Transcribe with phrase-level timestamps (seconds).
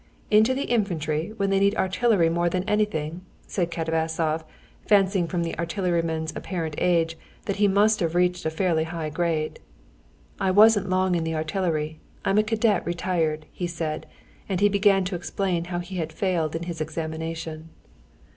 [0.31, 4.43] "Into the infantry when they need artillery more than anything?" said Katavasov,
[4.87, 9.59] fancying from the artilleryman's apparent age that he must have reached a fairly high grade.
[10.39, 14.07] "I wasn't long in the artillery; I'm a cadet retired," he said,
[14.49, 17.69] and he began to explain how he had failed in his examination.